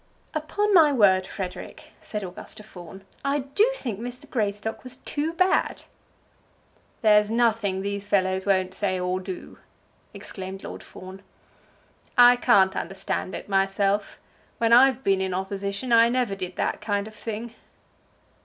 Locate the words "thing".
17.13-17.53